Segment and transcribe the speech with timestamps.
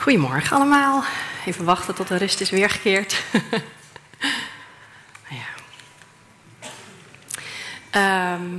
[0.00, 1.04] Goedemorgen allemaal.
[1.46, 3.24] Even wachten tot de rust is weergekeerd.
[5.40, 5.46] ja.
[7.90, 8.58] Ehm,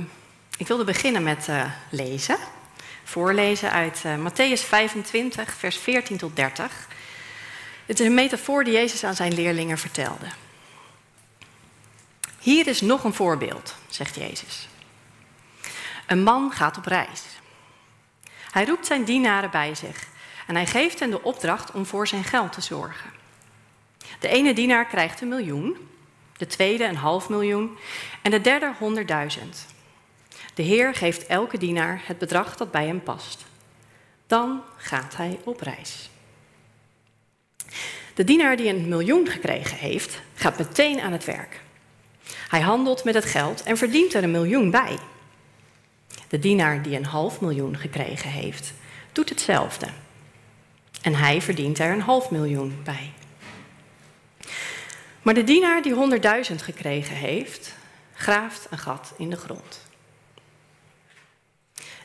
[0.56, 2.36] ik wilde beginnen met uh, lezen.
[3.04, 6.88] Voorlezen uit uh, Matthäus 25, vers 14 tot 30.
[7.86, 10.26] Het is een metafoor die Jezus aan zijn leerlingen vertelde.
[12.38, 14.68] Hier is nog een voorbeeld, zegt Jezus.
[16.06, 17.22] Een man gaat op reis.
[18.50, 20.10] Hij roept zijn dienaren bij zich
[20.46, 23.10] en hij geeft hen de opdracht om voor zijn geld te zorgen.
[24.20, 25.76] De ene dienaar krijgt een miljoen,
[26.36, 27.78] de tweede een half miljoen
[28.22, 29.66] en de derde honderdduizend.
[30.54, 33.44] De Heer geeft elke dienaar het bedrag dat bij hem past.
[34.26, 36.10] Dan gaat hij op reis.
[38.14, 41.60] De dienaar die een miljoen gekregen heeft, gaat meteen aan het werk.
[42.48, 44.98] Hij handelt met het geld en verdient er een miljoen bij.
[46.28, 48.72] De dienaar die een half miljoen gekregen heeft,
[49.12, 49.86] doet hetzelfde.
[51.02, 53.12] En hij verdient er een half miljoen bij.
[55.22, 57.74] Maar de dienaar die honderdduizend gekregen heeft,
[58.14, 59.80] graaft een gat in de grond.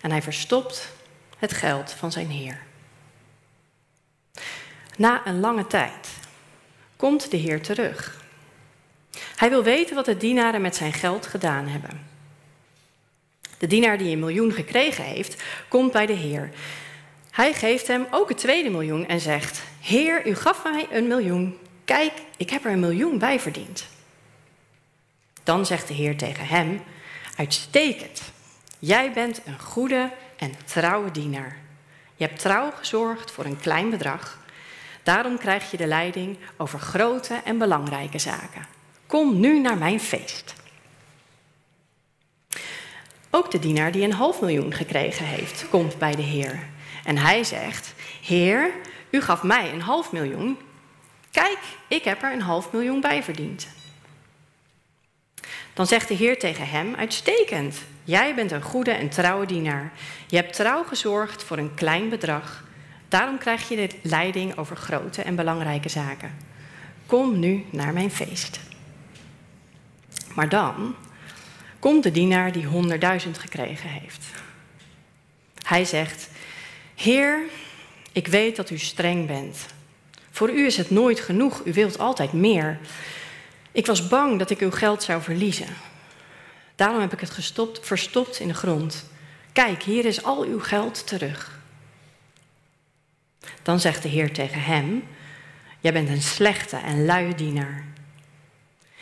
[0.02, 0.92] En hij verstopt
[1.38, 2.60] het geld van zijn heer.
[4.98, 6.10] Na een lange tijd
[6.96, 8.26] komt de heer terug.
[9.36, 12.06] Hij wil weten wat de dienaren met zijn geld gedaan hebben.
[13.58, 16.50] De dienaar die een miljoen gekregen heeft, komt bij de heer.
[17.38, 21.58] Hij geeft hem ook het tweede miljoen en zegt: Heer, u gaf mij een miljoen.
[21.86, 23.88] Kijk, ik heb er een miljoen bij verdiend.
[25.44, 26.82] Dan zegt de Heer tegen hem:
[27.36, 28.22] Uitstekend.
[28.80, 31.58] Jij bent een goede en trouwe dienaar.
[32.16, 34.40] Je hebt trouw gezorgd voor een klein bedrag.
[35.04, 38.66] Daarom krijg je de leiding over grote en belangrijke zaken.
[39.06, 40.54] Kom nu naar mijn feest.
[43.30, 46.76] Ook de dienaar die een half miljoen gekregen heeft, komt bij de Heer.
[47.08, 48.72] En hij zegt: Heer,
[49.10, 50.58] u gaf mij een half miljoen.
[51.32, 53.68] Kijk, ik heb er een half miljoen bij verdiend.
[55.74, 59.92] Dan zegt de Heer tegen hem: Uitstekend, jij bent een goede en trouwe dienaar.
[60.28, 62.64] Je hebt trouw gezorgd voor een klein bedrag.
[63.08, 66.38] Daarom krijg je de leiding over grote en belangrijke zaken.
[67.06, 68.60] Kom nu naar mijn feest.
[70.36, 70.96] Maar dan
[71.80, 74.26] komt de dienaar die honderdduizend gekregen heeft.
[75.64, 76.30] Hij zegt:
[76.98, 77.44] Heer,
[78.12, 79.66] ik weet dat u streng bent.
[80.32, 82.80] Voor u is het nooit genoeg, u wilt altijd meer.
[83.72, 85.68] Ik was bang dat ik uw geld zou verliezen.
[86.76, 89.06] Daarom heb ik het gestopt, verstopt in de grond.
[89.54, 91.60] Kijk, hier is al uw geld terug.
[93.64, 95.04] Dan zegt de Heer tegen hem:
[95.80, 97.86] Jij bent een slechte en luie dienaar.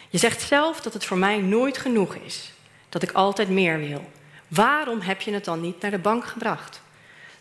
[0.09, 2.51] Je zegt zelf dat het voor mij nooit genoeg is,
[2.89, 4.09] dat ik altijd meer wil.
[4.47, 6.83] Waarom heb je het dan niet naar de bank gebracht?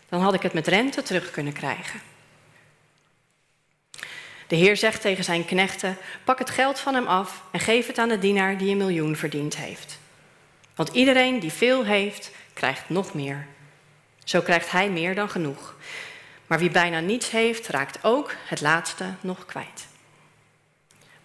[0.09, 2.01] Dan had ik het met rente terug kunnen krijgen.
[4.47, 7.97] De Heer zegt tegen zijn knechten: Pak het geld van hem af en geef het
[7.97, 9.99] aan de dienaar die een miljoen verdiend heeft.
[10.75, 13.47] Want iedereen die veel heeft, krijgt nog meer.
[14.23, 15.75] Zo krijgt hij meer dan genoeg.
[16.47, 19.87] Maar wie bijna niets heeft, raakt ook het laatste nog kwijt.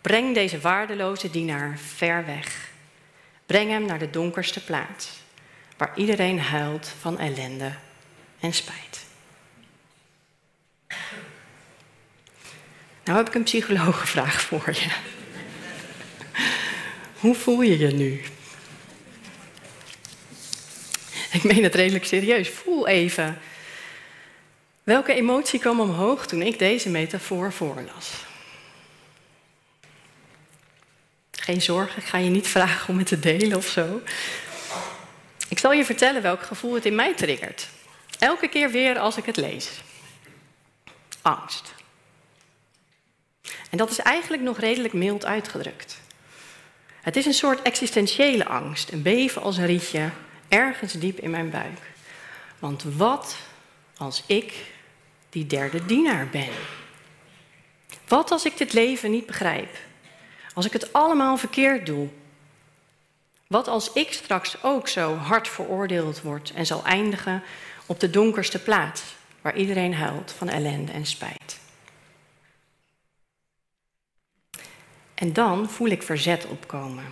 [0.01, 2.71] Breng deze waardeloze dienaar ver weg.
[3.47, 5.21] Breng hem naar de donkerste plaats,
[5.77, 7.73] waar iedereen huilt van ellende
[8.41, 9.05] en spijt.
[13.05, 14.91] Nou heb ik een psychologenvraag voor je.
[17.21, 18.23] Hoe voel je je nu?
[21.33, 22.49] Ik meen het redelijk serieus.
[22.49, 23.39] Voel even.
[24.83, 28.11] Welke emotie kwam omhoog toen ik deze metafoor voorlas?
[31.31, 34.01] Geen zorgen, ik ga je niet vragen om het te delen of zo.
[35.49, 37.69] Ik zal je vertellen welk gevoel het in mij triggert.
[38.21, 39.81] Elke keer weer als ik het lees.
[41.23, 41.75] Angst.
[43.71, 46.01] En dat is eigenlijk nog redelijk mild uitgedrukt.
[47.01, 50.11] Het is een soort existentiële angst, een beven als een rietje,
[50.49, 51.81] ergens diep in mijn buik.
[52.59, 53.37] Want wat
[53.97, 54.55] als ik
[55.31, 56.51] die derde dienaar ben?
[58.09, 59.77] Wat als ik dit leven niet begrijp?
[60.55, 62.09] Als ik het allemaal verkeerd doe?
[63.47, 67.43] Wat als ik straks ook zo hard veroordeeld word en zal eindigen
[67.91, 69.03] op de donkerste plaats,
[69.41, 71.59] waar iedereen huilt van ellende en spijt?
[75.15, 77.05] En dan voel ik verzet opkomen.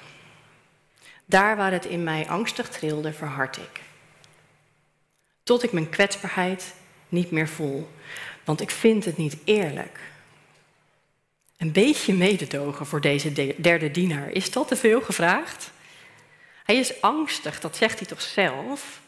[1.24, 3.80] Daar waar het in mij angstig trilde, verhard ik.
[5.42, 6.74] Tot ik mijn kwetsbaarheid
[7.08, 7.88] niet meer voel,
[8.44, 10.00] want ik vind het niet eerlijk.
[11.56, 15.70] Een beetje mededogen voor deze derde dienaar, is dat te veel gevraagd?
[16.64, 19.00] Hij is angstig, dat zegt hij toch zelf?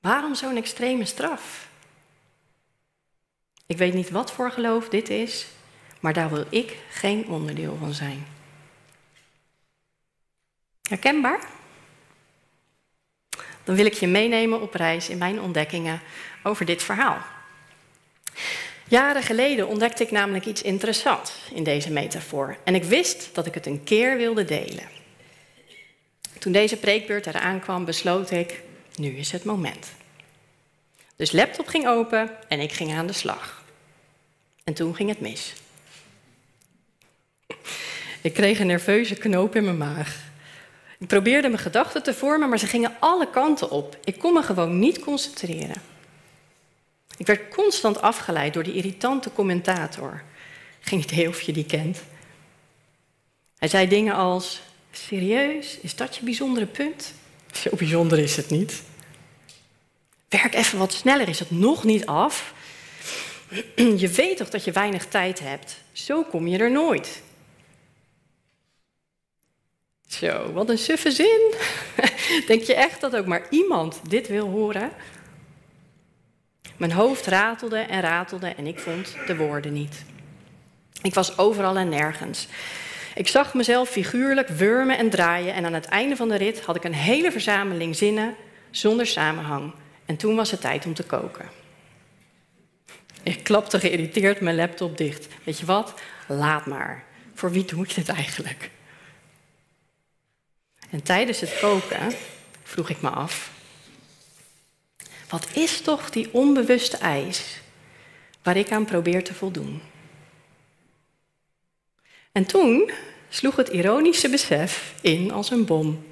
[0.00, 1.68] Waarom zo'n extreme straf?
[3.66, 5.46] Ik weet niet wat voor geloof dit is,
[6.00, 8.26] maar daar wil ik geen onderdeel van zijn.
[10.88, 11.40] Herkenbaar?
[13.64, 16.00] Dan wil ik je meenemen op reis in mijn ontdekkingen
[16.42, 17.18] over dit verhaal.
[18.88, 23.54] Jaren geleden ontdekte ik namelijk iets interessants in deze metafoor en ik wist dat ik
[23.54, 24.88] het een keer wilde delen.
[26.38, 28.62] Toen deze preekbeurt eraan kwam, besloot ik:
[29.00, 29.86] nu is het moment.
[31.16, 33.64] Dus laptop ging open en ik ging aan de slag.
[34.64, 35.52] En toen ging het mis.
[38.20, 40.28] Ik kreeg een nerveuze knoop in mijn maag.
[40.98, 43.98] Ik probeerde mijn gedachten te vormen, maar ze gingen alle kanten op.
[44.04, 45.82] Ik kon me gewoon niet concentreren.
[47.16, 50.22] Ik werd constant afgeleid door die irritante commentator.
[50.80, 51.98] Geen idee of je die kent.
[53.58, 54.60] Hij zei dingen als:
[54.90, 57.14] Serieus, is dat je bijzondere punt?
[57.52, 58.82] Zo bijzonder is het niet.
[60.30, 62.54] Werk even wat sneller, is het nog niet af?
[63.74, 65.76] Je weet toch dat je weinig tijd hebt?
[65.92, 67.22] Zo kom je er nooit.
[70.08, 71.54] Zo, wat een suffe zin.
[72.46, 74.90] Denk je echt dat ook maar iemand dit wil horen?
[76.76, 80.04] Mijn hoofd ratelde en ratelde en ik vond de woorden niet.
[81.02, 82.46] Ik was overal en nergens.
[83.14, 86.76] Ik zag mezelf figuurlijk wurmen en draaien en aan het einde van de rit had
[86.76, 88.34] ik een hele verzameling zinnen
[88.70, 89.72] zonder samenhang.
[90.10, 91.48] En toen was het tijd om te koken.
[93.22, 95.28] Ik klapte geïrriteerd mijn laptop dicht.
[95.44, 95.94] Weet je wat?
[96.28, 97.04] Laat maar.
[97.34, 98.70] Voor wie doe ik dit eigenlijk?
[100.90, 102.12] En tijdens het koken
[102.62, 103.50] vroeg ik me af:
[105.28, 107.60] wat is toch die onbewuste eis
[108.42, 109.82] waar ik aan probeer te voldoen?
[112.32, 112.90] En toen
[113.28, 116.09] sloeg het ironische besef in als een bom.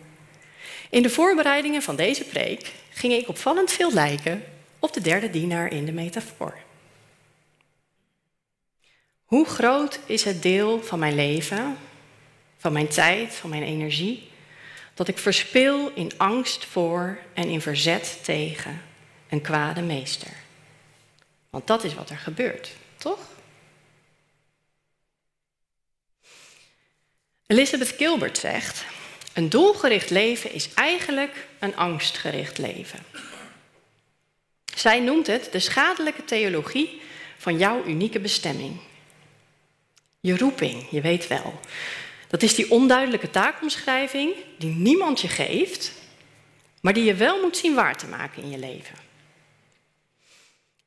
[0.91, 4.45] In de voorbereidingen van deze preek ging ik opvallend veel lijken
[4.79, 6.59] op de derde dienaar in de metafoor.
[9.25, 11.79] Hoe groot is het deel van mijn leven,
[12.57, 14.31] van mijn tijd, van mijn energie,
[14.95, 18.83] dat ik verspil in angst voor en in verzet tegen
[19.29, 20.33] een kwade meester?
[21.51, 23.19] Want dat is wat er gebeurt, toch?
[27.47, 28.85] Elizabeth Gilbert zegt:
[29.39, 32.99] Een doelgericht leven is eigenlijk een angstgericht leven.
[34.75, 37.01] Zij noemt het de schadelijke theologie
[37.37, 38.77] van jouw unieke bestemming.
[40.21, 41.61] Je roeping, je weet wel.
[42.29, 45.93] Dat is die onduidelijke taakomschrijving die niemand je geeft,
[46.81, 48.97] maar die je wel moet zien waar te maken in je leven.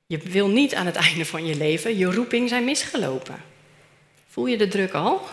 [0.05, 3.43] Je wil niet aan het einde van je leven je roeping zijn misgelopen.
[4.27, 5.27] Voel je de druk al?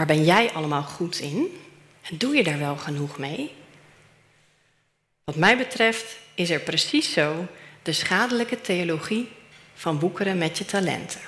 [0.00, 1.60] Waar ben jij allemaal goed in?
[2.02, 3.52] En doe je daar wel genoeg mee?
[5.24, 7.46] Wat mij betreft is er precies zo
[7.82, 9.28] de schadelijke theologie
[9.74, 11.20] van boekeren met je talenten.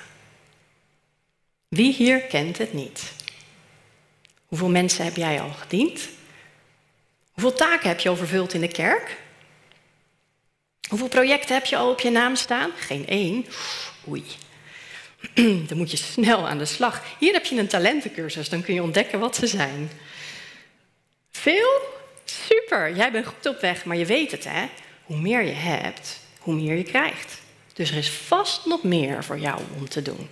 [1.67, 3.13] Wie hier kent het niet?
[4.45, 6.09] Hoeveel mensen heb jij al gediend?
[7.31, 9.17] Hoeveel taken heb je al vervuld in de kerk?
[10.89, 12.71] Hoeveel projecten heb je al op je naam staan?
[12.77, 13.45] Geen één.
[14.07, 14.23] Oei.
[15.67, 17.03] Dan moet je snel aan de slag.
[17.19, 19.91] Hier heb je een talentencursus, dan kun je ontdekken wat ze zijn.
[21.31, 21.81] Veel?
[22.25, 24.65] Super, jij bent goed op weg, maar je weet het hè.
[25.03, 27.41] Hoe meer je hebt, hoe meer je krijgt.
[27.73, 30.29] Dus er is vast nog meer voor jou om te doen.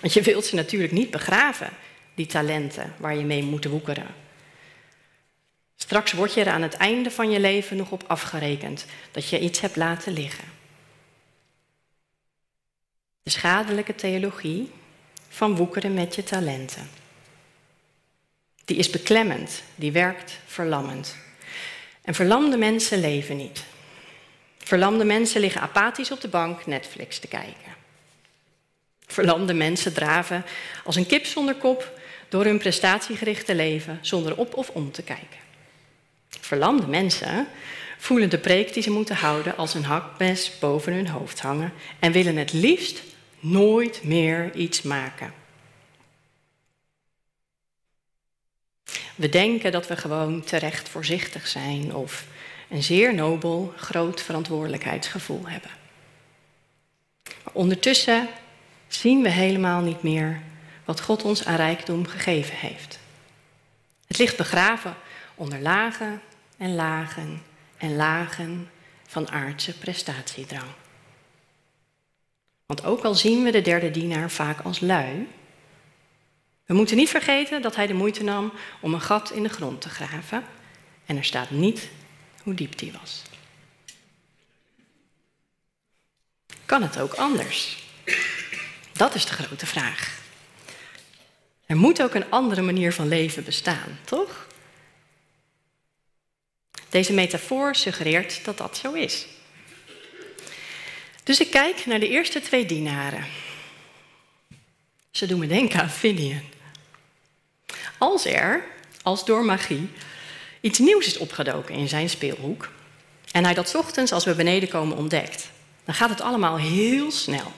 [0.00, 1.70] Want je wilt ze natuurlijk niet begraven,
[2.14, 4.14] die talenten waar je mee moet woekeren.
[5.76, 9.38] Straks word je er aan het einde van je leven nog op afgerekend dat je
[9.38, 10.57] iets hebt laten liggen.
[13.28, 14.70] De schadelijke theologie
[15.28, 16.90] van woekeren met je talenten.
[18.64, 21.16] Die is beklemmend, die werkt verlammend.
[22.02, 23.64] En verlamde mensen leven niet.
[24.58, 27.74] Verlamde mensen liggen apathisch op de bank Netflix te kijken.
[29.06, 30.44] Verlamde mensen draven
[30.84, 35.40] als een kip zonder kop door hun prestatiegerichte leven zonder op of om te kijken.
[36.40, 37.48] Verlamde mensen
[37.98, 42.12] voelen de preek die ze moeten houden als een hakmes boven hun hoofd hangen en
[42.12, 43.06] willen het liefst
[43.40, 45.32] nooit meer iets maken.
[49.14, 52.26] We denken dat we gewoon terecht voorzichtig zijn of
[52.68, 55.70] een zeer nobel, groot verantwoordelijkheidsgevoel hebben.
[57.52, 58.28] Ondertussen
[58.88, 60.40] zien we helemaal niet meer
[60.84, 62.98] wat God ons aan rijkdom gegeven heeft.
[64.06, 64.94] Het ligt begraven
[65.34, 66.20] onder lagen
[66.56, 67.42] en lagen
[67.76, 68.70] en lagen
[69.06, 70.70] van aardse prestatiedrang.
[72.68, 75.28] Want ook al zien we de derde dienaar vaak als lui,
[76.64, 79.80] we moeten niet vergeten dat hij de moeite nam om een gat in de grond
[79.80, 80.44] te graven.
[81.06, 81.88] En er staat niet
[82.42, 83.22] hoe diep die was.
[86.64, 87.84] kan het ook anders?
[88.92, 90.20] Dat is de grote vraag.
[91.66, 94.46] Er moet ook een andere manier van leven bestaan, toch?
[96.88, 99.26] Deze metafoor suggereert dat dat zo is.
[101.28, 103.24] Dus ik kijk naar de eerste twee dienaren.
[105.10, 106.42] Ze doen me denken aan Finian.
[107.98, 108.64] Als er,
[109.02, 109.88] als door magie,
[110.60, 112.68] iets nieuws is opgedoken in zijn speelhoek
[113.32, 115.50] en hij dat ochtends als we beneden komen ontdekt,
[115.84, 117.52] dan gaat het allemaal heel snel.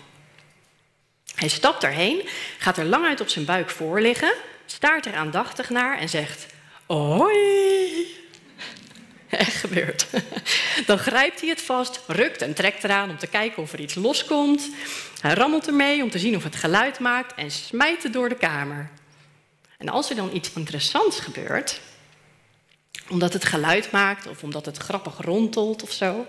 [1.34, 4.34] Hij stapt erheen, gaat er lang uit op zijn buik voor liggen,
[4.66, 6.46] staart er aandachtig naar en zegt:
[6.86, 8.06] Hoi!
[9.44, 10.06] Echt gebeurt.
[10.86, 13.94] Dan grijpt hij het vast, rukt en trekt eraan om te kijken of er iets
[13.94, 14.68] loskomt.
[15.20, 18.34] Hij rammelt ermee om te zien of het geluid maakt en smijt het door de
[18.34, 18.90] kamer.
[19.78, 21.80] En als er dan iets interessants gebeurt,
[23.08, 26.26] omdat het geluid maakt of omdat het grappig rontelt of zo,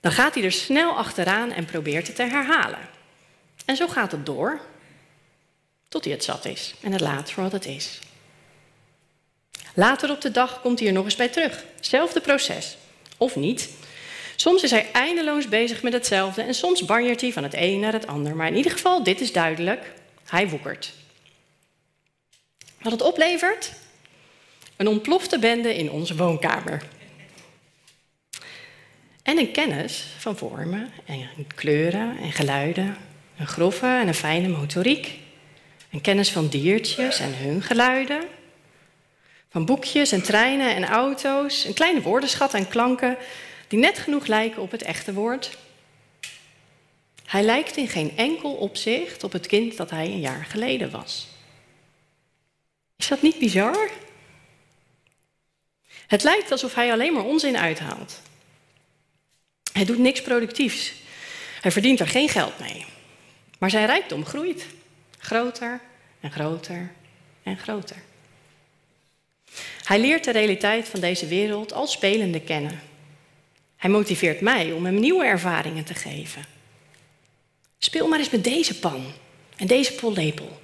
[0.00, 2.88] dan gaat hij er snel achteraan en probeert het te herhalen.
[3.64, 4.60] En zo gaat het door,
[5.88, 7.98] tot hij het zat is en het laat voor wat het is.
[9.76, 11.64] Later op de dag komt hij er nog eens bij terug.
[11.76, 12.76] Hetzelfde proces.
[13.16, 13.70] Of niet.
[14.36, 17.92] Soms is hij eindeloos bezig met hetzelfde en soms banjert hij van het een naar
[17.92, 18.36] het ander.
[18.36, 19.92] Maar in ieder geval, dit is duidelijk:
[20.24, 20.92] hij woekert.
[22.80, 23.72] Wat het oplevert?
[24.76, 26.82] Een ontplofte bende in onze woonkamer.
[29.22, 32.96] En een kennis van vormen en kleuren en geluiden.
[33.38, 35.18] Een grove en een fijne motoriek.
[35.90, 38.35] Een kennis van diertjes en hun geluiden.
[39.56, 41.64] Van boekjes en treinen en auto's.
[41.64, 43.16] Een kleine woordenschat aan klanken
[43.68, 45.58] die net genoeg lijken op het echte woord.
[47.24, 51.26] Hij lijkt in geen enkel opzicht op het kind dat hij een jaar geleden was.
[52.96, 53.90] Is dat niet bizar?
[56.06, 58.20] Het lijkt alsof hij alleen maar onzin uithaalt.
[59.72, 60.92] Hij doet niks productiefs.
[61.60, 62.84] Hij verdient er geen geld mee.
[63.58, 64.66] Maar zijn rijkdom groeit.
[65.18, 65.80] Groter
[66.20, 66.92] en groter
[67.42, 67.96] en groter.
[69.84, 72.80] Hij leert de realiteit van deze wereld als spelende kennen.
[73.76, 76.44] Hij motiveert mij om hem nieuwe ervaringen te geven.
[77.78, 79.04] Speel maar eens met deze pan
[79.56, 80.60] en deze pollepel.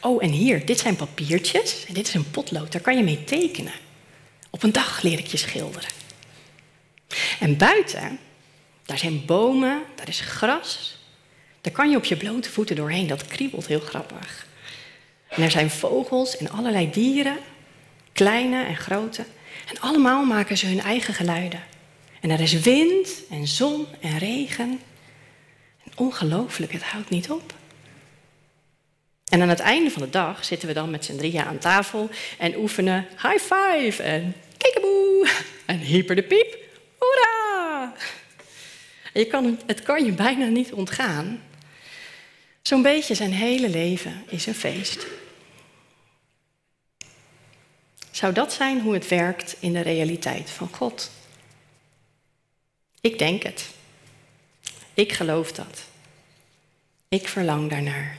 [0.00, 3.24] Oh, en hier, dit zijn papiertjes en dit is een potlood, daar kan je mee
[3.24, 3.72] tekenen.
[4.50, 5.90] Op een dag leer ik je schilderen.
[7.40, 8.18] En buiten,
[8.84, 10.96] daar zijn bomen, daar is gras.
[11.60, 14.46] Daar kan je op je blote voeten doorheen, dat kriebelt heel grappig.
[15.28, 17.38] En er zijn vogels en allerlei dieren,
[18.12, 19.24] kleine en grote.
[19.68, 21.62] En allemaal maken ze hun eigen geluiden.
[22.20, 24.80] En er is wind en zon en regen.
[25.84, 27.54] En ongelooflijk, het houdt niet op.
[29.28, 32.10] En aan het einde van de dag zitten we dan met z'n drieën aan tafel
[32.38, 35.28] en oefenen high five en kikeboe
[35.66, 36.56] en hyper de piep.
[36.98, 37.92] Hoera!
[39.12, 41.42] Je kan, het kan je bijna niet ontgaan.
[42.62, 45.06] Zo'n beetje zijn hele leven is een feest.
[48.12, 51.10] Zou dat zijn hoe het werkt in de realiteit van God?
[53.00, 53.70] Ik denk het.
[54.94, 55.84] Ik geloof dat.
[57.08, 58.18] Ik verlang daarnaar.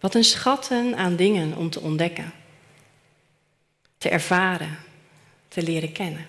[0.00, 2.32] Wat een schatten aan dingen om te ontdekken,
[3.98, 4.78] te ervaren,
[5.48, 6.26] te leren kennen.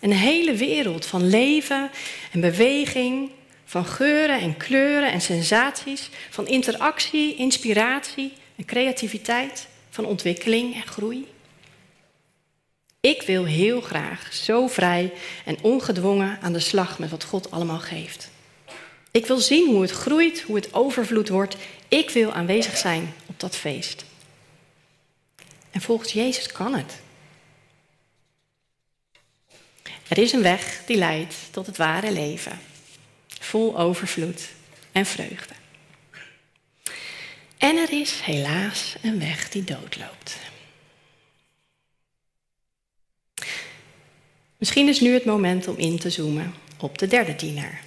[0.00, 1.90] Een hele wereld van leven
[2.32, 3.30] en beweging,
[3.64, 11.26] van geuren en kleuren en sensaties, van interactie, inspiratie en creativiteit, van ontwikkeling en groei.
[13.00, 15.12] Ik wil heel graag zo vrij
[15.44, 18.30] en ongedwongen aan de slag met wat God allemaal geeft.
[19.10, 21.56] Ik wil zien hoe het groeit, hoe het overvloed wordt.
[21.88, 24.04] Ik wil aanwezig zijn op dat feest.
[25.70, 27.02] En volgens Jezus kan het.
[30.08, 32.60] Er is een weg die leidt tot het ware leven,
[33.26, 34.48] vol overvloed
[34.92, 35.54] en vreugde.
[37.64, 40.38] En er is helaas een weg die doodloopt.
[44.56, 47.82] Misschien is nu het moment om in te zoomen op de derde dienaar.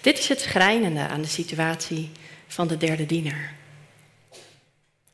[0.00, 2.10] Dit is het schrijnende aan de situatie
[2.46, 3.54] van de derde dienaar.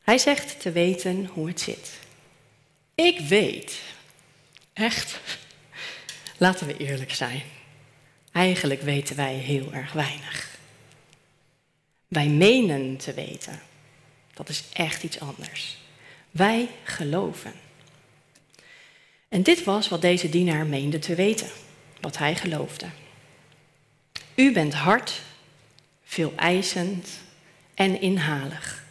[0.03, 1.99] Hij zegt te weten hoe het zit.
[2.95, 3.81] Ik weet.
[4.73, 5.21] Echt?
[6.37, 7.43] Laten we eerlijk zijn.
[8.33, 10.52] Eigenlijk weten wij heel erg weinig.
[12.13, 13.61] Wij menen te weten.
[14.35, 15.77] Dat is echt iets anders.
[16.31, 17.53] Wij geloven.
[19.29, 21.49] En dit was wat deze dienaar meende te weten,
[22.01, 22.87] wat hij geloofde.
[24.35, 25.21] U bent hard,
[26.05, 27.09] veel eisend
[27.75, 28.85] en inhalig.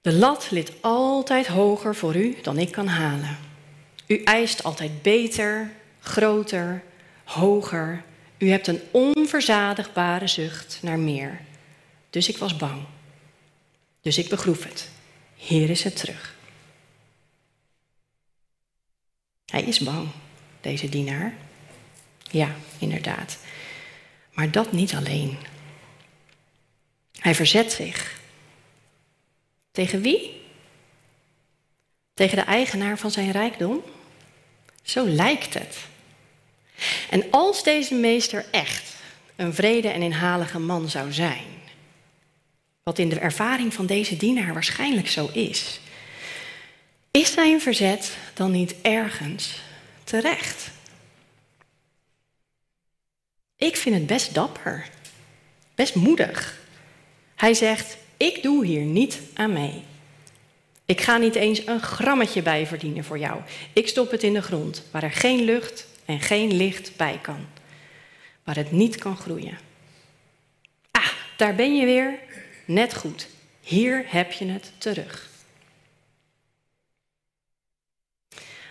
[0.00, 3.38] De lat ligt altijd hoger voor u dan ik kan halen.
[4.06, 6.82] U eist altijd beter, groter,
[7.24, 8.02] hoger.
[8.38, 11.40] U hebt een onverzadigbare zucht naar meer.
[12.12, 12.82] Dus ik was bang.
[14.00, 14.90] Dus ik begroef het.
[15.34, 16.36] Hier is het terug.
[19.46, 20.08] Hij is bang,
[20.60, 21.34] deze dienaar.
[22.30, 23.38] Ja, inderdaad.
[24.32, 25.38] Maar dat niet alleen.
[27.18, 28.20] Hij verzet zich.
[29.70, 30.42] Tegen wie?
[32.14, 33.82] Tegen de eigenaar van zijn rijkdom?
[34.82, 35.76] Zo lijkt het.
[37.10, 38.94] En als deze meester echt
[39.36, 41.61] een vrede en inhalige man zou zijn,
[42.82, 45.80] wat in de ervaring van deze dienaar waarschijnlijk zo is,
[47.10, 49.60] is zijn verzet dan niet ergens
[50.04, 50.70] terecht?
[53.56, 54.88] Ik vind het best dapper,
[55.74, 56.60] best moedig.
[57.34, 59.82] Hij zegt: Ik doe hier niet aan mee.
[60.84, 63.40] Ik ga niet eens een grammetje bij verdienen voor jou.
[63.72, 67.46] Ik stop het in de grond, waar er geen lucht en geen licht bij kan.
[68.44, 69.58] Waar het niet kan groeien.
[70.90, 72.18] Ah, daar ben je weer.
[72.64, 73.28] Net goed.
[73.60, 75.30] Hier heb je het terug.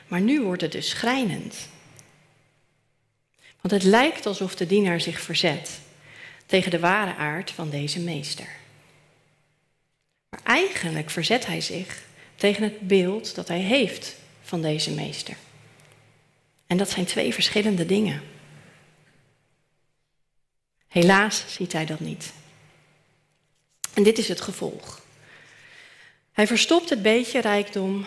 [0.07, 1.69] Maar nu wordt het dus schrijnend.
[3.61, 5.79] Want het lijkt alsof de dienaar zich verzet
[6.45, 8.47] tegen de ware aard van deze meester.
[10.29, 12.03] Maar eigenlijk verzet hij zich
[12.35, 15.35] tegen het beeld dat hij heeft van deze meester.
[16.67, 18.21] En dat zijn twee verschillende dingen.
[20.87, 22.33] Helaas ziet hij dat niet.
[23.93, 25.01] En dit is het gevolg.
[26.31, 28.05] Hij verstopt het beetje rijkdom,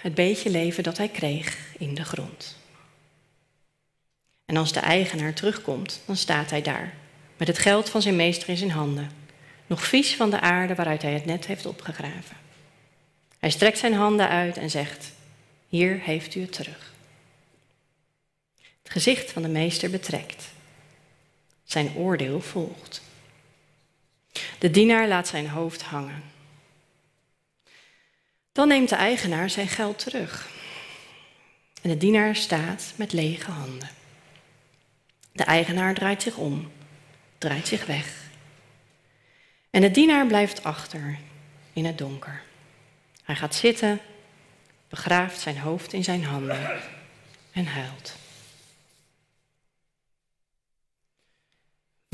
[0.00, 2.56] het beetje leven dat hij kreeg in de grond.
[4.44, 6.94] En als de eigenaar terugkomt, dan staat hij daar,
[7.36, 9.10] met het geld van zijn meester in zijn handen,
[9.66, 12.36] nog vies van de aarde waaruit hij het net heeft opgegraven.
[13.38, 15.12] Hij strekt zijn handen uit en zegt:
[15.68, 16.92] Hier heeft u het terug.
[18.82, 20.44] Het gezicht van de meester betrekt.
[21.64, 23.02] Zijn oordeel volgt.
[24.58, 26.22] De dienaar laat zijn hoofd hangen.
[28.52, 30.48] Dan neemt de eigenaar zijn geld terug.
[31.82, 33.88] En de dienaar staat met lege handen.
[35.32, 36.70] De eigenaar draait zich om,
[37.38, 38.24] draait zich weg.
[39.70, 41.18] En de dienaar blijft achter
[41.72, 42.42] in het donker.
[43.24, 44.00] Hij gaat zitten,
[44.88, 46.80] begraaft zijn hoofd in zijn handen
[47.52, 48.14] en huilt.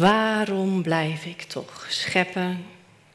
[0.02, 2.64] Waarom blijf ik toch scheppen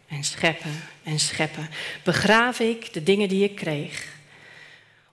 [0.07, 0.71] en scheppen
[1.03, 1.69] en scheppen?
[2.03, 4.07] Begraaf ik de dingen die ik kreeg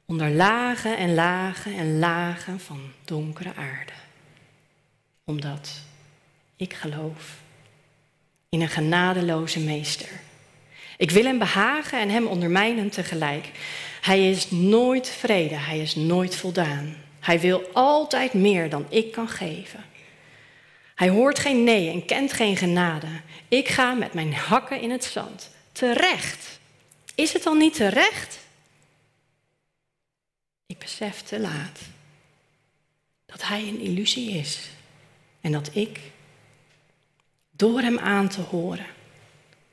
[0.05, 3.93] onder lagen en lagen en lagen van donkere aarde?
[5.25, 5.71] Omdat
[6.57, 7.37] ik geloof
[8.49, 10.09] in een genadeloze meester.
[10.97, 13.51] Ik wil hem behagen en hem ondermijnen tegelijk.
[14.01, 16.97] Hij is nooit vrede, hij is nooit voldaan.
[17.21, 19.93] Hij wil altijd meer dan ik kan geven.
[20.95, 23.07] Hij hoort geen nee en kent geen genade.
[23.49, 25.51] Ik ga met mijn hakken in het zand.
[25.73, 26.59] Terecht.
[27.15, 28.39] Is het dan niet terecht?
[30.67, 31.81] Ik besef te laat
[33.27, 34.61] dat hij een illusie is
[35.41, 36.01] en dat ik,
[37.51, 38.87] door hem aan te horen,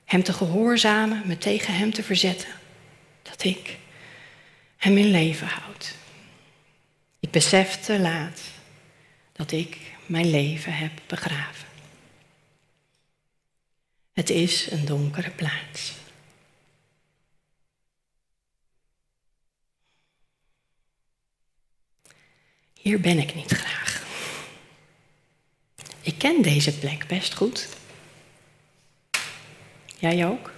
[0.05, 2.49] hem te gehoorzamen, me tegen hem te verzetten,
[3.21, 3.77] dat ik
[4.77, 5.95] hem in leven houd.
[7.19, 8.41] Ik besef te laat
[9.31, 9.77] dat ik
[10.12, 11.67] mijn leven heb begraven.
[14.12, 15.93] Het is een donkere plaats.
[22.74, 24.06] Hier ben ik niet graag.
[26.02, 27.69] Ik ken deze plek best goed.
[30.00, 30.54] Jij ook?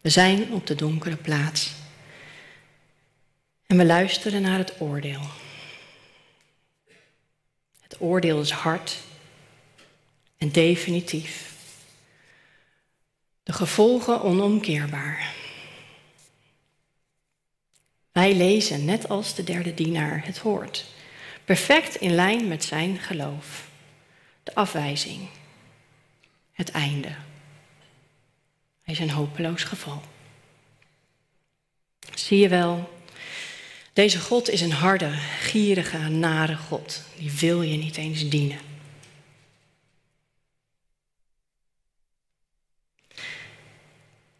[0.00, 1.72] We zijn op de donkere plaats.
[3.66, 5.43] En we luisteren naar het oordeel.
[7.94, 8.98] Het oordeel is hard
[10.36, 11.54] en definitief.
[13.42, 15.34] De gevolgen onomkeerbaar.
[18.12, 20.86] Wij lezen, net als de derde dienaar, het hoort.
[21.44, 23.68] Perfect in lijn met zijn geloof.
[24.42, 25.28] De afwijzing.
[26.52, 27.14] Het einde.
[28.82, 30.02] Hij is een hopeloos geval.
[32.14, 32.93] Zie je wel,
[33.94, 37.02] deze God is een harde, gierige, nare God.
[37.16, 38.58] Die wil je niet eens dienen.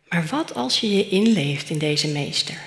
[0.09, 2.59] Maar wat als je je inleeft in deze meester?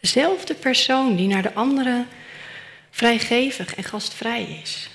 [0.00, 2.08] Dezelfde persoon die naar de anderen
[2.90, 4.88] vrijgevig en gastvrij is.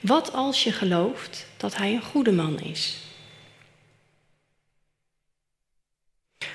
[0.00, 3.03] Wat als je gelooft dat hij een goede man is?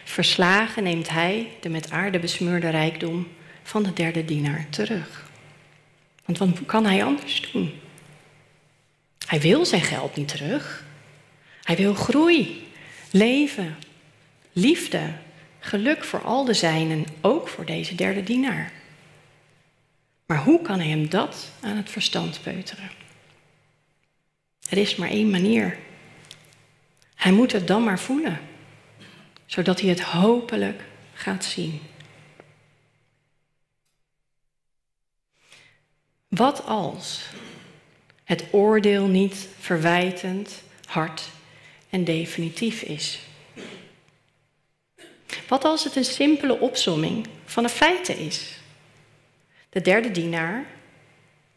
[0.03, 3.27] Verslagen neemt hij de met aarde besmeurde rijkdom
[3.63, 5.27] van de derde dienaar terug.
[6.25, 7.73] Want wat kan hij anders doen?
[9.25, 10.85] Hij wil zijn geld niet terug.
[11.63, 12.67] Hij wil groei,
[13.11, 13.75] leven,
[14.51, 15.13] liefde,
[15.59, 18.71] geluk voor al de zijnen, ook voor deze derde dienaar.
[20.25, 22.89] Maar hoe kan hij hem dat aan het verstand peuteren?
[24.69, 25.77] Er is maar één manier.
[27.15, 28.39] Hij moet het dan maar voelen,
[29.49, 30.81] zodat hij het hopelijk
[31.13, 31.81] gaat zien.
[36.27, 37.25] Wat als
[38.23, 41.29] het oordeel niet verwijtend, hard
[41.89, 43.19] en definitief is?
[45.47, 48.59] Wat als het een simpele opsomming van de feiten is?
[49.69, 50.65] De derde dienaar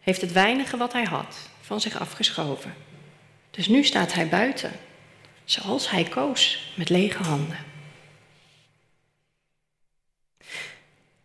[0.01, 2.75] heeft het weinige wat hij had van zich afgeschoven.
[3.51, 4.73] Dus nu staat hij buiten,
[5.45, 7.72] zoals hij koos, met lege handen.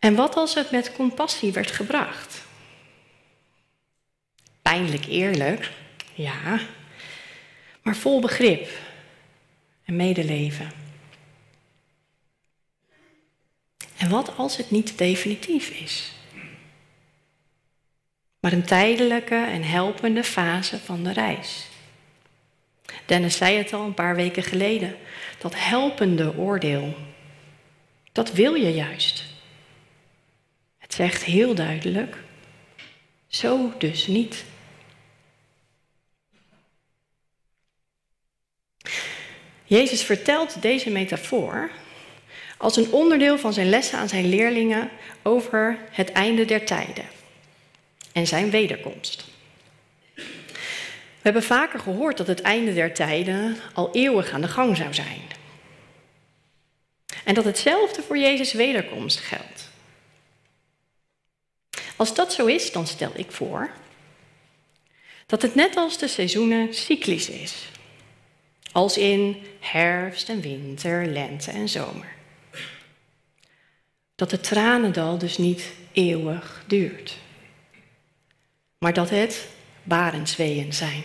[0.07, 2.45] En wat als het met compassie werd gebracht?
[4.61, 5.71] Pijnlijk eerlijk,
[6.13, 6.59] ja,
[7.81, 8.69] maar vol begrip
[9.85, 10.71] en medeleven.
[13.97, 16.11] En wat als het niet definitief is?
[18.39, 21.67] Maar een tijdelijke en helpende fase van de reis.
[23.05, 24.95] Dennis zei het al een paar weken geleden.
[25.37, 26.95] Dat helpende oordeel,
[28.11, 29.26] dat wil je juist.
[30.97, 32.15] Zegt heel duidelijk,
[33.27, 34.45] zo dus niet.
[39.63, 41.69] Jezus vertelt deze metafoor
[42.57, 44.89] als een onderdeel van zijn lessen aan zijn leerlingen
[45.23, 47.05] over het einde der tijden
[48.11, 49.25] en zijn wederkomst.
[50.15, 50.23] We
[51.21, 55.21] hebben vaker gehoord dat het einde der tijden al eeuwig aan de gang zou zijn.
[57.23, 59.66] En dat hetzelfde voor Jezus' wederkomst geldt.
[61.97, 63.69] Als dat zo is, dan stel ik voor
[65.25, 67.69] dat het net als de seizoenen cyclisch is.
[68.71, 72.15] Als in herfst en winter, lente en zomer.
[74.15, 77.17] Dat het tranendal dus niet eeuwig duurt.
[78.77, 79.47] Maar dat het
[79.83, 81.03] barensweeën zijn.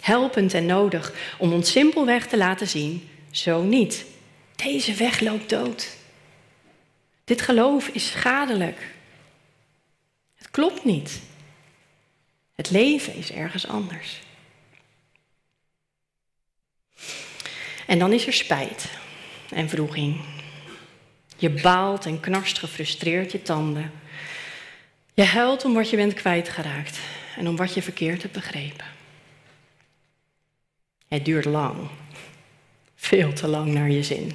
[0.00, 4.04] Helpend en nodig om ons simpelweg te laten zien, zo niet.
[4.56, 5.96] Deze weg loopt dood.
[7.24, 8.90] Dit geloof is schadelijk.
[10.52, 11.20] Klopt niet.
[12.54, 14.20] Het leven is ergens anders.
[17.86, 18.90] En dan is er spijt
[19.50, 20.20] en vroeging.
[21.36, 23.92] Je baalt en knarst gefrustreerd je tanden.
[25.14, 26.98] Je huilt om wat je bent kwijtgeraakt
[27.36, 28.86] en om wat je verkeerd hebt begrepen.
[31.08, 31.88] Het duurt lang,
[32.94, 34.32] veel te lang naar je zin.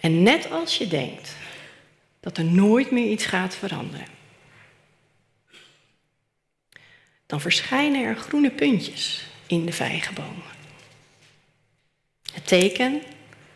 [0.00, 1.36] En net als je denkt
[2.24, 4.06] dat er nooit meer iets gaat veranderen,
[7.26, 10.42] dan verschijnen er groene puntjes in de vijgenboom.
[12.32, 13.02] Het teken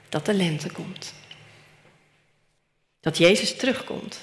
[0.08, 1.14] dat de lente komt.
[3.00, 4.20] Dat Jezus terugkomt.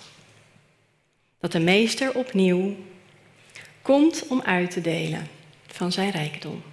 [1.39, 2.75] Dat de Meester opnieuw
[3.81, 5.27] komt om uit te delen
[5.67, 6.63] van zijn rijkdom.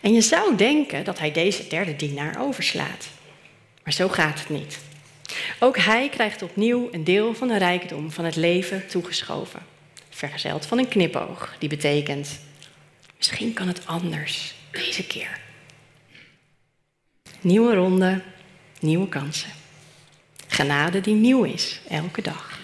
[0.00, 3.08] En je zou denken dat hij deze derde dienaar overslaat.
[3.84, 4.78] Maar zo gaat het niet.
[5.58, 9.60] Ook hij krijgt opnieuw een deel van de rijkdom van het leven toegeschoven.
[10.10, 12.40] Vergezeld van een knipoog, die betekent:
[13.16, 15.40] misschien kan het anders deze keer.
[17.40, 18.22] Nieuwe ronde,
[18.80, 19.50] nieuwe kansen.
[20.46, 22.58] Genade die nieuw is, elke dag.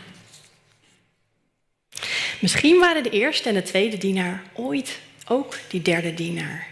[2.40, 6.68] Misschien waren de eerste en de tweede dienaar ooit ook die derde dienaar.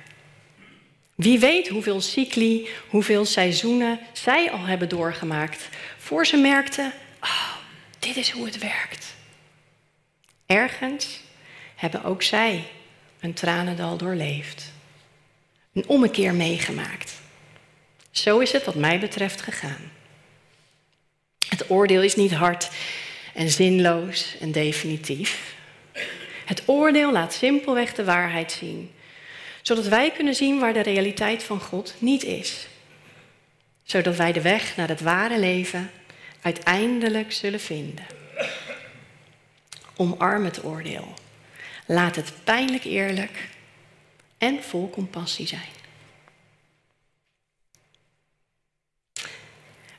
[1.18, 7.56] Wie weet hoeveel cycli, hoeveel seizoenen zij al hebben doorgemaakt voor ze merkten, oh,
[7.98, 9.14] dit is hoe het werkt.
[10.46, 11.20] Ergens
[11.74, 12.64] hebben ook zij
[13.20, 14.72] een tranendal doorleefd.
[15.72, 17.12] Een ommekeer meegemaakt.
[18.10, 19.92] Zo is het wat mij betreft gegaan.
[21.48, 22.70] Het oordeel is niet hard
[23.34, 25.54] en zinloos en definitief.
[26.44, 28.90] Het oordeel laat simpelweg de waarheid zien,
[29.68, 32.68] zodat wij kunnen zien waar de realiteit van God niet is.
[33.82, 35.90] Zodat wij de weg naar het ware leven
[36.42, 38.06] uiteindelijk zullen vinden.
[39.96, 41.14] Omarm het oordeel.
[41.86, 43.48] Laat het pijnlijk eerlijk
[44.38, 45.72] en vol compassie zijn.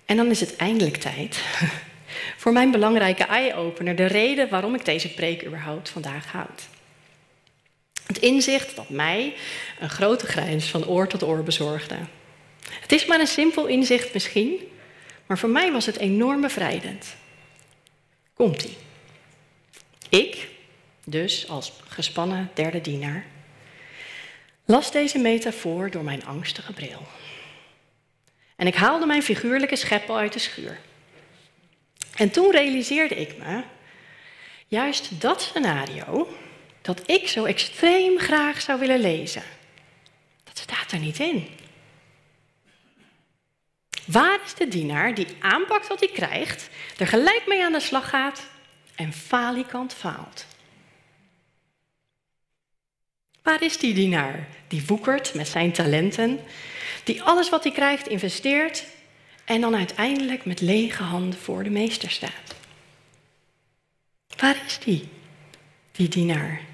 [0.05, 1.43] En dan is het eindelijk tijd
[2.41, 6.67] voor mijn belangrijke eye-opener, de reden waarom ik deze preek überhaupt vandaag houd.
[8.10, 9.34] Het inzicht dat mij
[9.80, 11.95] een grote grijns van oor tot oor bezorgde.
[12.69, 14.72] Het is maar een simpel inzicht misschien,
[15.26, 17.15] maar voor mij was het enorm bevrijdend.
[18.34, 18.78] Komt-ie.
[20.10, 20.48] Ik,
[21.04, 23.26] dus als gespannen derde dienaar,
[24.65, 27.02] las deze metafoor door mijn angstige bril.
[28.56, 30.80] En ik haalde mijn figuurlijke scheppel uit de schuur.
[32.15, 33.63] En toen realiseerde ik me,
[34.67, 36.28] juist dat scenario,
[36.81, 39.43] dat ik zo extreem graag zou willen lezen,
[40.43, 41.47] dat staat er niet in.
[44.05, 48.09] Waar is de dienaar die aanpakt wat hij krijgt, er gelijk mee aan de slag
[48.09, 48.47] gaat
[48.95, 50.45] en falikant faalt?
[53.41, 56.39] Waar is die dienaar die woekert met zijn talenten,
[57.03, 58.85] die alles wat hij krijgt investeert
[59.45, 62.55] en dan uiteindelijk met lege handen voor de meester staat?
[64.37, 65.09] Waar is die,
[65.91, 66.68] die dienaar?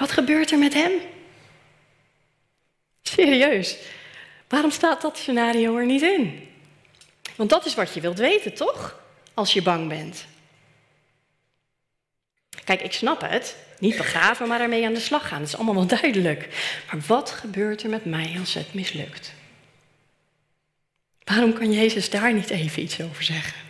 [0.00, 0.92] Wat gebeurt er met hem?
[3.02, 3.76] Serieus,
[4.48, 6.48] waarom staat dat scenario er niet in?
[7.36, 9.02] Want dat is wat je wilt weten, toch?
[9.34, 10.26] Als je bang bent.
[12.64, 13.56] Kijk, ik snap het.
[13.78, 15.38] Niet begraven, maar ermee aan de slag gaan.
[15.38, 16.48] Dat is allemaal wel duidelijk.
[16.90, 19.32] Maar wat gebeurt er met mij als het mislukt?
[21.24, 23.60] Waarom kan Jezus daar niet even iets over zeggen?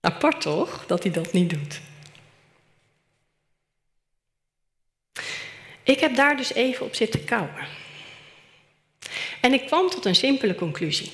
[0.00, 1.80] Apart toch, dat hij dat niet doet.
[5.84, 7.66] Ik heb daar dus even op zitten kouwen.
[9.40, 11.12] En ik kwam tot een simpele conclusie.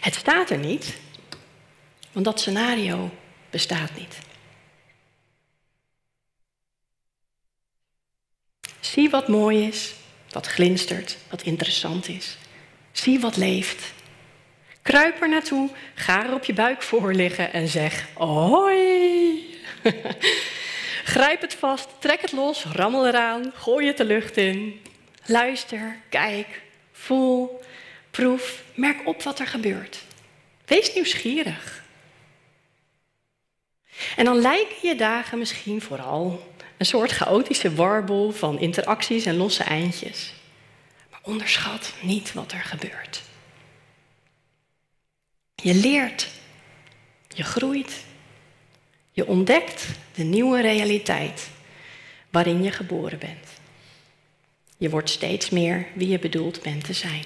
[0.00, 0.98] Het staat er niet,
[2.12, 3.10] want dat scenario
[3.50, 4.18] bestaat niet.
[8.80, 9.94] Zie wat mooi is,
[10.30, 12.36] wat glinstert, wat interessant is.
[12.92, 13.92] Zie wat leeft.
[14.82, 19.44] Kruip er naartoe, ga er op je buik voor liggen en zeg: Hoi!
[21.04, 24.80] Grijp het vast, trek het los, rammel eraan, gooi het de lucht in.
[25.26, 26.62] Luister, kijk,
[26.92, 27.60] voel,
[28.10, 30.02] proef, merk op wat er gebeurt.
[30.66, 31.82] Wees nieuwsgierig.
[34.16, 39.62] En dan lijken je dagen misschien vooral een soort chaotische warbel van interacties en losse
[39.62, 40.32] eindjes.
[41.10, 43.22] Maar onderschat niet wat er gebeurt.
[45.54, 46.28] Je leert,
[47.28, 48.04] je groeit,
[49.12, 51.50] je ontdekt de nieuwe realiteit
[52.30, 53.46] waarin je geboren bent.
[54.76, 57.24] Je wordt steeds meer wie je bedoeld bent te zijn.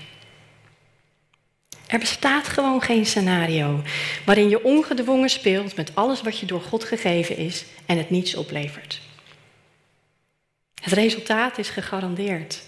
[1.86, 3.82] Er bestaat gewoon geen scenario
[4.24, 8.34] waarin je ongedwongen speelt met alles wat je door God gegeven is en het niets
[8.34, 9.00] oplevert.
[10.82, 12.62] Het resultaat is gegarandeerd.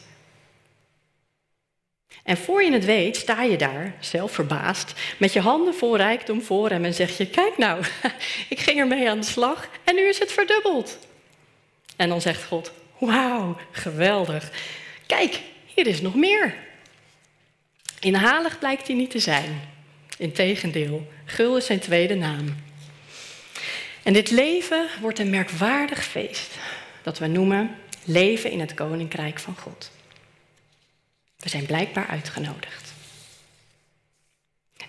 [2.22, 6.42] En voor je het weet, sta je daar, zelf verbaasd, met je handen vol rijkdom
[6.42, 7.85] voor hem en zeg je: Kijk nou,
[8.48, 10.98] ik ging ermee aan de slag en nu is het verdubbeld.
[11.96, 14.50] En dan zegt God: Wauw, geweldig.
[15.07, 15.40] Kijk,
[15.74, 16.57] hier is nog meer.
[18.00, 19.61] Inhalig blijkt hij niet te zijn.
[20.18, 22.57] Integendeel, gul is zijn tweede naam.
[24.02, 26.50] En dit leven wordt een merkwaardig feest
[27.02, 29.90] dat we noemen leven in het koninkrijk van God.
[31.38, 32.92] We zijn blijkbaar uitgenodigd.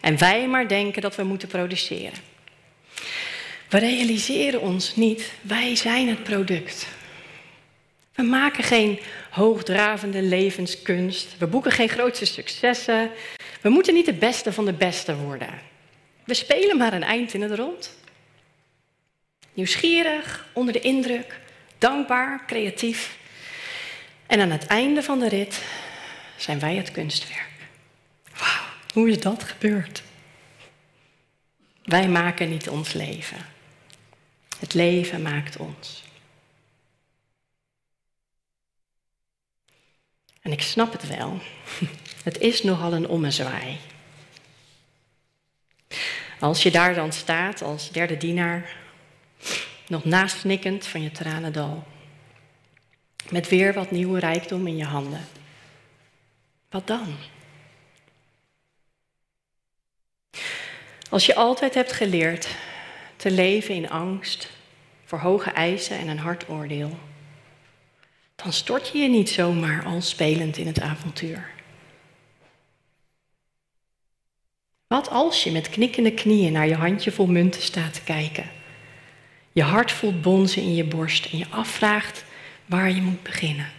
[0.02, 2.20] En wij maar denken dat we moeten produceren.
[3.70, 6.88] We realiseren ons niet, wij zijn het product.
[8.14, 11.38] We maken geen hoogdravende levenskunst.
[11.38, 13.12] We boeken geen grootste successen.
[13.62, 15.60] We moeten niet de beste van de beste worden.
[16.24, 17.98] We spelen maar een eind in het rond.
[19.54, 21.40] Nieuwsgierig, onder de indruk,
[21.78, 23.18] dankbaar, creatief.
[24.28, 25.62] En aan het einde van de rit
[26.41, 27.49] zijn wij het kunstwerk.
[28.38, 30.04] Wauw, hoe is dat gebeurd?
[31.84, 33.45] Wij maken niet ons leven.
[34.60, 36.04] Het leven maakt ons.
[40.41, 41.39] En ik snap het wel.
[42.23, 43.78] Het is nogal een ommezwaai.
[46.39, 48.75] Als je daar dan staat als derde dienaar,
[49.88, 51.88] nog nasnikkend van je tranendal,
[53.30, 55.28] met weer wat nieuwe rijkdom in je handen.
[56.69, 57.15] Wat dan?
[61.10, 62.55] Als je altijd hebt geleerd
[63.15, 64.49] te leven in angst
[65.05, 66.97] voor hoge eisen en een hard oordeel,
[68.36, 71.49] dan stort je je niet zomaar al spelend in het avontuur.
[74.88, 78.49] Wat als je met knikkende knieën naar je handjevol munten staat te kijken?
[79.51, 82.25] Je hart voelt bonzen in je borst en je afvraagt
[82.65, 83.79] waar je moet beginnen.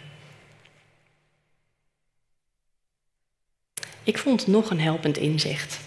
[4.10, 5.80] Ik vond nog een helpend inzicht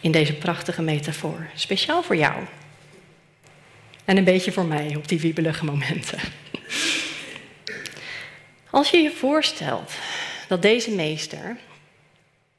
[0.00, 2.44] in deze prachtige metafoor, speciaal voor jou.
[4.04, 6.18] En een beetje voor mij op die wiebelige momenten.
[8.70, 9.92] Als je je voorstelt
[10.48, 11.56] dat deze meester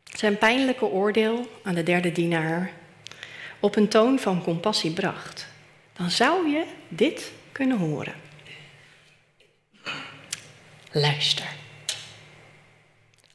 [0.03, 2.71] zijn pijnlijke oordeel aan de derde dienaar
[3.59, 5.47] op een toon van compassie bracht,
[5.93, 8.15] dan zou je dit kunnen horen.
[10.91, 11.47] Luister.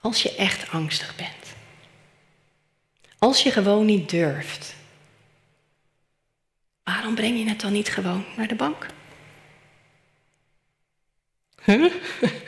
[0.05, 1.55] Als je echt angstig bent.
[3.19, 4.75] Als je gewoon niet durft.
[6.83, 8.87] Waarom breng je het dan niet gewoon naar de bank?
[11.65, 11.93] Huh?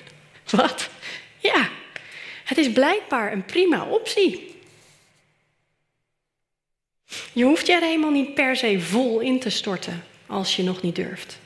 [0.50, 0.90] Wat?
[1.38, 1.68] Ja,
[2.44, 4.60] het is blijkbaar een prima optie.
[7.32, 10.82] Je hoeft je er helemaal niet per se vol in te storten als je nog
[10.82, 11.38] niet durft.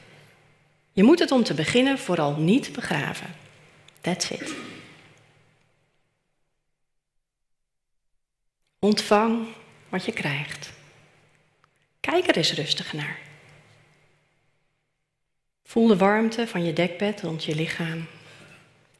[0.92, 3.34] Je moet het om te beginnen vooral niet begraven.
[4.00, 4.54] That's it.
[8.82, 9.46] Ontvang
[9.88, 10.72] wat je krijgt.
[12.00, 13.18] Kijk er eens rustig naar.
[15.64, 18.06] Voel de warmte van je dekbed rond je lichaam.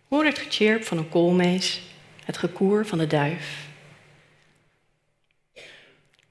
[0.08, 1.80] Hoor het gechirp van een koolmees,
[2.24, 3.68] het gekoer van de duif.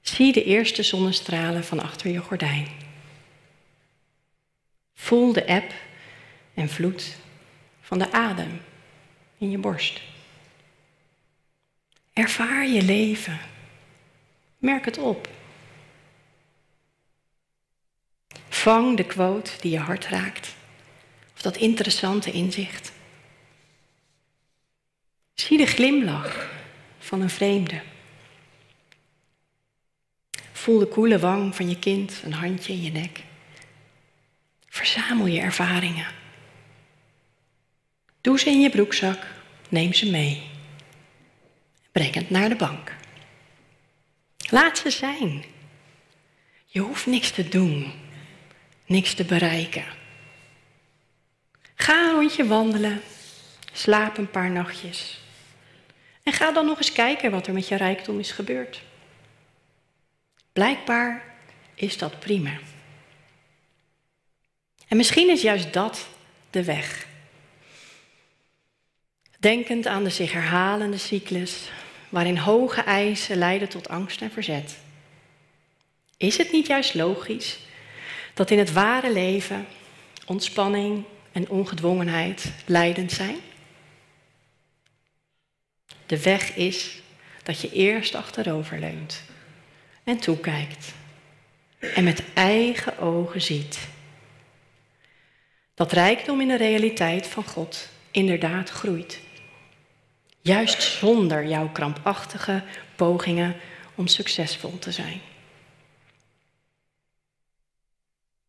[0.00, 2.68] Zie de eerste zonnestralen van achter je gordijn.
[4.94, 5.72] Voel de eb
[6.54, 7.16] en vloed
[7.80, 8.60] van de adem
[9.38, 10.00] in je borst.
[12.12, 13.38] Ervaar je leven.
[14.58, 15.28] Merk het op.
[18.48, 20.54] Vang de quote die je hart raakt.
[21.34, 22.92] Of dat interessante inzicht.
[25.34, 26.50] Zie de glimlach
[26.98, 27.82] van een vreemde.
[30.52, 33.22] Voel de koele wang van je kind, een handje in je nek.
[34.68, 36.06] Verzamel je ervaringen.
[38.20, 39.26] Doe ze in je broekzak,
[39.68, 40.42] neem ze mee.
[41.92, 42.94] Breng naar de bank.
[44.50, 45.44] Laat ze zijn.
[46.66, 47.92] Je hoeft niks te doen,
[48.86, 49.84] niks te bereiken.
[51.74, 53.00] Ga een rondje wandelen,
[53.72, 55.20] slaap een paar nachtjes.
[56.22, 58.82] En ga dan nog eens kijken wat er met je rijkdom is gebeurd.
[60.52, 61.24] Blijkbaar
[61.74, 62.58] is dat prima.
[64.88, 66.08] En misschien is juist dat
[66.50, 67.06] de weg.
[69.38, 71.70] Denkend aan de zich herhalende cyclus,
[72.10, 74.78] waarin hoge eisen leiden tot angst en verzet.
[76.16, 77.58] Is het niet juist logisch
[78.34, 79.66] dat in het ware leven
[80.26, 83.36] ontspanning en ongedwongenheid leidend zijn?
[86.06, 87.02] De weg is
[87.42, 89.22] dat je eerst achterover leunt
[90.04, 90.94] en toekijkt
[91.78, 93.88] en met eigen ogen ziet
[95.74, 99.20] dat rijkdom in de realiteit van God inderdaad groeit.
[100.40, 102.62] Juist zonder jouw krampachtige
[102.96, 103.56] pogingen
[103.94, 105.20] om succesvol te zijn.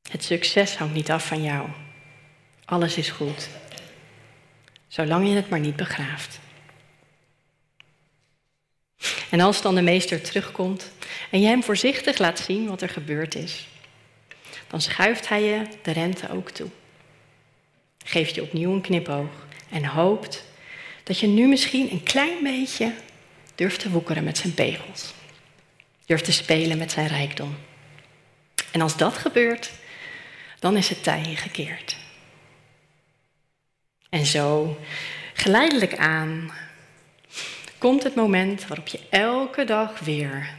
[0.09, 1.69] Het succes hangt niet af van jou.
[2.65, 3.49] Alles is goed.
[4.87, 6.39] Zolang je het maar niet begraaft.
[9.29, 10.91] En als dan de meester terugkomt
[11.31, 13.67] en je hem voorzichtig laat zien wat er gebeurd is,
[14.67, 16.69] dan schuift hij je de rente ook toe.
[18.05, 20.43] Geeft je opnieuw een knipoog en hoopt
[21.11, 22.93] dat je nu misschien een klein beetje
[23.55, 25.13] durft te woekeren met zijn pegels.
[26.05, 27.57] Durft te spelen met zijn rijkdom.
[28.71, 29.71] En als dat gebeurt,
[30.59, 31.97] dan is het tij gekeerd.
[34.09, 34.77] En zo,
[35.33, 36.51] geleidelijk aan,
[37.77, 40.49] komt het moment waarop je elke dag weer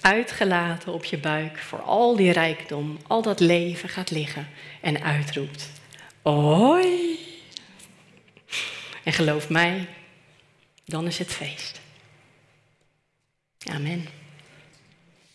[0.00, 4.48] uitgelaten op je buik voor al die rijkdom, al dat leven gaat liggen
[4.80, 5.70] en uitroept.
[6.22, 7.18] Hoi!
[9.04, 9.86] En geloof mij,
[10.86, 11.80] dan is het feest.
[13.70, 14.08] Amen.